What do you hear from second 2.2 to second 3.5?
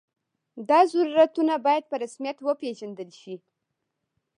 وپېژندل شي.